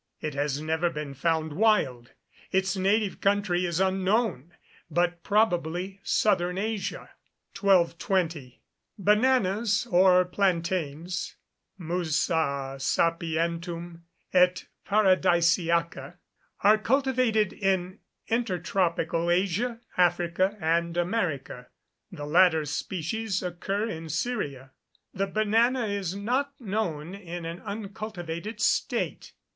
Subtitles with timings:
[0.19, 2.13] It has never been found wild;
[2.51, 4.53] its native country is unknown;
[4.89, 7.11] but probably southern Asia.
[7.55, 8.63] 1220.
[8.97, 11.35] Bananas, or plantains
[11.77, 14.01] (Musa sapientum
[14.33, 16.15] et paradisiaca),
[16.63, 21.67] are cultivated in intertropical Asia, Africa, and America.
[22.11, 24.71] The latter species occur in Syria.
[25.13, 29.33] The banana is not known in an uncultivated state.